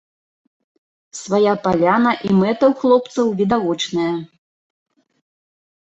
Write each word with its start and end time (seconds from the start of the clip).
Свая 1.19 1.51
паляна, 1.67 2.11
і 2.27 2.31
мэта 2.39 2.65
ў 2.71 2.73
хлопцаў 2.81 3.25
відавочная. 3.43 4.11